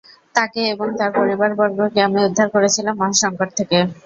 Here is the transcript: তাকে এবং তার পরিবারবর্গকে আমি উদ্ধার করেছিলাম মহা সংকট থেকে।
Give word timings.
তাকে 0.35 0.61
এবং 0.73 0.87
তার 0.99 1.11
পরিবারবর্গকে 1.19 1.99
আমি 2.07 2.19
উদ্ধার 2.27 2.47
করেছিলাম 2.55 2.95
মহা 2.99 3.15
সংকট 3.21 3.49
থেকে। 3.57 3.77